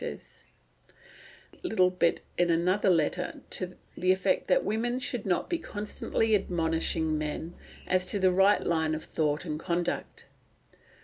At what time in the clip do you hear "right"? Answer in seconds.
8.31-8.63